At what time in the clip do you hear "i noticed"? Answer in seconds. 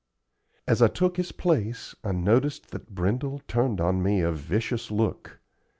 2.03-2.71